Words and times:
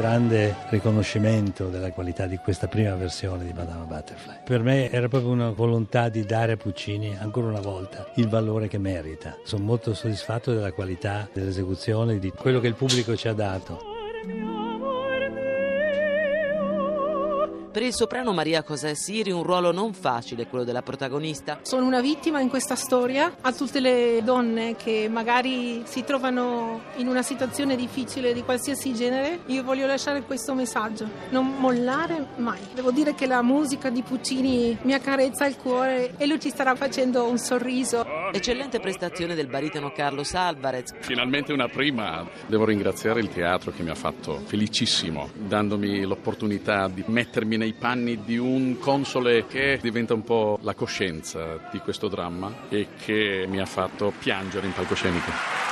grande 0.00 0.56
riconoscimento 0.70 1.68
della 1.68 1.92
qualità 1.92 2.24
di 2.24 2.38
questa 2.38 2.68
prima 2.68 2.94
versione 2.94 3.44
di 3.44 3.52
Madame 3.52 3.84
Butterfly. 3.84 4.36
Per 4.44 4.62
me 4.62 4.90
era 4.90 5.08
proprio 5.08 5.30
una 5.30 5.50
volontà 5.50 6.08
di 6.08 6.24
dare 6.24 6.52
a 6.52 6.56
Puccini 6.56 7.14
ancora 7.18 7.48
una 7.48 7.60
volta 7.60 8.10
il 8.14 8.26
valore 8.26 8.66
che 8.66 8.78
merita. 8.78 9.36
Sono 9.44 9.64
molto 9.64 9.92
soddisfatto 9.92 10.54
della 10.54 10.72
qualità 10.72 11.28
dell'esecuzione, 11.30 12.18
di 12.18 12.30
quello 12.30 12.60
che 12.60 12.68
il 12.68 12.76
pubblico 12.76 13.14
ci 13.14 13.28
ha 13.28 13.34
dato. 13.34 13.99
Per 17.72 17.82
il 17.82 17.94
soprano 17.94 18.32
Maria 18.32 18.64
Cosè 18.64 18.94
Siri 18.94 19.30
un 19.30 19.44
ruolo 19.44 19.70
non 19.70 19.92
facile 19.94 20.48
quello 20.48 20.64
della 20.64 20.82
protagonista. 20.82 21.60
Sono 21.62 21.86
una 21.86 22.00
vittima 22.00 22.40
in 22.40 22.48
questa 22.48 22.74
storia. 22.74 23.36
A 23.42 23.52
tutte 23.52 23.78
le 23.78 24.22
donne 24.24 24.74
che 24.74 25.08
magari 25.08 25.82
si 25.84 26.02
trovano 26.02 26.80
in 26.96 27.06
una 27.06 27.22
situazione 27.22 27.76
difficile 27.76 28.32
di 28.32 28.42
qualsiasi 28.42 28.92
genere, 28.92 29.42
io 29.46 29.62
voglio 29.62 29.86
lasciare 29.86 30.22
questo 30.22 30.52
messaggio. 30.52 31.08
Non 31.28 31.46
mollare 31.58 32.26
mai. 32.38 32.58
Devo 32.74 32.90
dire 32.90 33.14
che 33.14 33.26
la 33.26 33.40
musica 33.40 33.88
di 33.88 34.02
Puccini 34.02 34.76
mi 34.82 34.92
accarezza 34.92 35.46
il 35.46 35.56
cuore 35.56 36.14
e 36.16 36.26
lui 36.26 36.40
ci 36.40 36.50
starà 36.50 36.74
facendo 36.74 37.28
un 37.28 37.38
sorriso. 37.38 38.04
Eccellente 38.32 38.78
prestazione 38.78 39.34
del 39.34 39.48
baritono 39.48 39.92
Carlos 39.92 40.34
Alvarez. 40.34 40.94
Finalmente 41.00 41.52
una 41.52 41.68
prima. 41.68 42.28
Devo 42.46 42.64
ringraziare 42.64 43.20
il 43.20 43.28
teatro 43.28 43.72
che 43.72 43.82
mi 43.82 43.90
ha 43.90 43.94
fatto 43.94 44.38
felicissimo, 44.44 45.30
dandomi 45.34 46.02
l'opportunità 46.02 46.88
di 46.88 47.02
mettermi 47.06 47.56
nei 47.56 47.72
panni 47.72 48.22
di 48.22 48.38
un 48.38 48.78
console 48.78 49.46
che 49.46 49.78
diventa 49.82 50.14
un 50.14 50.22
po' 50.22 50.58
la 50.62 50.74
coscienza 50.74 51.68
di 51.72 51.78
questo 51.78 52.08
dramma 52.08 52.68
e 52.68 52.88
che 53.02 53.46
mi 53.48 53.58
ha 53.58 53.66
fatto 53.66 54.12
piangere 54.18 54.66
in 54.66 54.72
palcoscenico. 54.72 55.69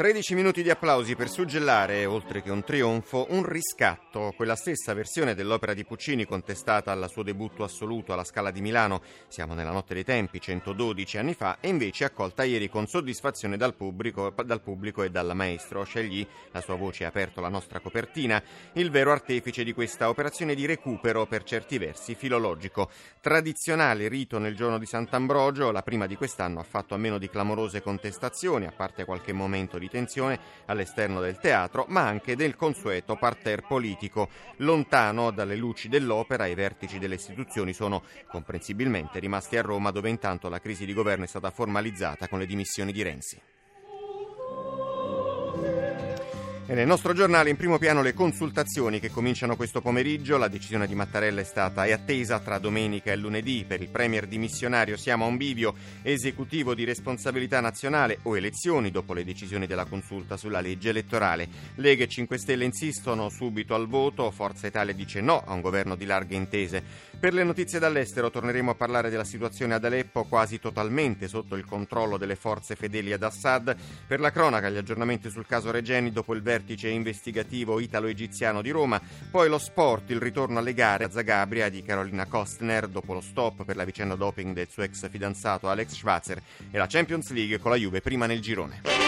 13 0.00 0.34
minuti 0.34 0.62
di 0.62 0.70
applausi 0.70 1.14
per 1.14 1.28
suggellare, 1.28 2.06
oltre 2.06 2.40
che 2.40 2.50
un 2.50 2.64
trionfo, 2.64 3.26
un 3.32 3.44
riscatto, 3.44 4.32
quella 4.34 4.56
stessa 4.56 4.94
versione 4.94 5.34
dell'opera 5.34 5.74
di 5.74 5.84
Puccini 5.84 6.24
contestata 6.24 6.90
al 6.90 7.10
suo 7.10 7.22
debutto 7.22 7.64
assoluto 7.64 8.14
alla 8.14 8.24
Scala 8.24 8.50
di 8.50 8.62
Milano, 8.62 9.02
siamo 9.28 9.52
nella 9.52 9.72
notte 9.72 9.92
dei 9.92 10.02
tempi, 10.02 10.40
112 10.40 11.18
anni 11.18 11.34
fa, 11.34 11.58
e 11.60 11.68
invece 11.68 12.04
accolta 12.04 12.44
ieri 12.44 12.70
con 12.70 12.86
soddisfazione 12.86 13.58
dal 13.58 13.74
pubblico, 13.74 14.32
dal 14.42 14.62
pubblico 14.62 15.02
e 15.02 15.10
dal 15.10 15.36
maestro. 15.36 15.84
Scegli, 15.84 16.26
la 16.52 16.62
sua 16.62 16.76
voce 16.76 17.04
ha 17.04 17.08
aperto 17.08 17.42
la 17.42 17.50
nostra 17.50 17.80
copertina, 17.80 18.42
il 18.72 18.90
vero 18.90 19.12
artefice 19.12 19.64
di 19.64 19.74
questa 19.74 20.08
operazione 20.08 20.54
di 20.54 20.64
recupero 20.64 21.26
per 21.26 21.42
certi 21.42 21.76
versi 21.76 22.14
filologico. 22.14 22.88
Tradizionale 23.20 24.08
rito 24.08 24.38
nel 24.38 24.56
giorno 24.56 24.78
di 24.78 24.86
Sant'Ambrogio, 24.86 25.70
la 25.70 25.82
prima 25.82 26.06
di 26.06 26.16
quest'anno 26.16 26.58
ha 26.58 26.64
fatto 26.64 26.94
a 26.94 26.96
meno 26.96 27.18
di 27.18 27.28
clamorose 27.28 27.82
contestazioni, 27.82 28.64
a 28.64 28.72
parte 28.72 29.04
qualche 29.04 29.34
momento 29.34 29.76
di 29.76 29.88
tensione 29.90 30.38
all'esterno 30.66 31.20
del 31.20 31.38
teatro, 31.38 31.84
ma 31.88 32.06
anche 32.06 32.36
del 32.36 32.56
consueto 32.56 33.16
parterre 33.16 33.64
politico. 33.68 34.30
Lontano 34.56 35.30
dalle 35.30 35.56
luci 35.56 35.88
dell'opera, 35.88 36.46
i 36.46 36.54
vertici 36.54 36.98
delle 36.98 37.16
istituzioni 37.16 37.74
sono 37.74 38.02
comprensibilmente 38.28 39.18
rimasti 39.18 39.58
a 39.58 39.62
Roma, 39.62 39.90
dove 39.90 40.08
intanto 40.08 40.48
la 40.48 40.60
crisi 40.60 40.86
di 40.86 40.94
governo 40.94 41.24
è 41.24 41.28
stata 41.28 41.50
formalizzata 41.50 42.28
con 42.28 42.38
le 42.38 42.46
dimissioni 42.46 42.92
di 42.92 43.02
Renzi. 43.02 43.40
E 46.70 46.74
nel 46.74 46.86
nostro 46.86 47.12
giornale 47.14 47.50
in 47.50 47.56
primo 47.56 47.78
piano 47.78 48.00
le 48.00 48.14
consultazioni 48.14 49.00
che 49.00 49.10
cominciano 49.10 49.56
questo 49.56 49.80
pomeriggio. 49.80 50.36
La 50.36 50.46
decisione 50.46 50.86
di 50.86 50.94
Mattarella 50.94 51.40
è 51.40 51.44
stata 51.44 51.84
e 51.84 51.90
attesa 51.90 52.38
tra 52.38 52.58
domenica 52.58 53.10
e 53.10 53.16
lunedì. 53.16 53.64
Per 53.66 53.82
il 53.82 53.88
Premier 53.88 54.28
dimissionario 54.28 54.96
siamo 54.96 55.24
a 55.24 55.26
un 55.26 55.36
bivio 55.36 55.74
esecutivo 56.02 56.72
di 56.72 56.84
responsabilità 56.84 57.58
nazionale 57.58 58.20
o 58.22 58.36
elezioni 58.36 58.92
dopo 58.92 59.14
le 59.14 59.24
decisioni 59.24 59.66
della 59.66 59.84
consulta 59.84 60.36
sulla 60.36 60.60
legge 60.60 60.90
elettorale. 60.90 61.48
Lega 61.74 62.04
e 62.04 62.06
5 62.06 62.38
Stelle 62.38 62.64
insistono 62.66 63.30
subito 63.30 63.74
al 63.74 63.88
voto. 63.88 64.30
Forza 64.30 64.68
Italia 64.68 64.94
dice 64.94 65.20
no 65.20 65.42
a 65.44 65.52
un 65.54 65.62
governo 65.62 65.96
di 65.96 66.04
larghe 66.04 66.36
intese. 66.36 66.84
Per 67.18 67.34
le 67.34 67.42
notizie 67.42 67.80
dall'estero 67.80 68.30
torneremo 68.30 68.70
a 68.70 68.76
parlare 68.76 69.10
della 69.10 69.24
situazione 69.24 69.74
ad 69.74 69.84
Aleppo 69.84 70.22
quasi 70.22 70.60
totalmente 70.60 71.26
sotto 71.26 71.56
il 71.56 71.64
controllo 71.64 72.16
delle 72.16 72.36
forze 72.36 72.76
fedeli 72.76 73.12
ad 73.12 73.24
Assad. 73.24 73.76
Per 74.06 74.20
la 74.20 74.30
cronaca 74.30 74.70
gli 74.70 74.76
aggiornamenti 74.76 75.30
sul 75.30 75.46
caso 75.46 75.72
Regeni 75.72 76.12
dopo 76.12 76.32
il 76.32 76.40
vertice 76.40 76.58
vertice 76.60 76.88
investigativo 76.88 77.80
italo-egiziano 77.80 78.62
di 78.62 78.70
Roma, 78.70 79.00
poi 79.30 79.48
lo 79.48 79.58
sport, 79.58 80.10
il 80.10 80.20
ritorno 80.20 80.58
alle 80.58 80.74
gare 80.74 81.04
a 81.04 81.10
Zagabria 81.10 81.68
di 81.68 81.82
Carolina 81.82 82.26
Kostner 82.26 82.86
dopo 82.86 83.14
lo 83.14 83.20
stop 83.20 83.64
per 83.64 83.76
la 83.76 83.84
vicenda 83.84 84.14
doping 84.14 84.54
del 84.54 84.68
suo 84.68 84.82
ex 84.82 85.08
fidanzato 85.08 85.68
Alex 85.68 85.94
Schwarzer 85.94 86.40
e 86.70 86.78
la 86.78 86.86
Champions 86.86 87.30
League 87.30 87.58
con 87.58 87.70
la 87.70 87.76
Juve 87.76 88.00
prima 88.00 88.26
nel 88.26 88.40
girone. 88.40 88.99